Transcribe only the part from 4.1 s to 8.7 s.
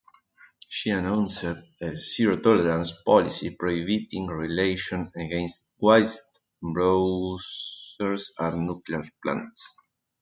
retaliation against whistle blowers at